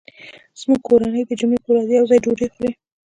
زموږ 0.59 0.79
کورنۍ 0.87 1.21
د 1.25 1.31
جمعې 1.39 1.57
په 1.63 1.69
ورځ 1.71 1.87
یو 1.89 2.09
ځای 2.09 2.19
ډوډۍ 2.23 2.47
خوري 2.53 2.71